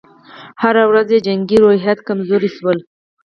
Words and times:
هره 0.61 0.83
ورځ 0.89 1.07
یې 1.13 1.19
جنګي 1.25 1.57
روحیات 1.63 1.99
کمزوري 2.07 2.49
شول. 2.55 2.77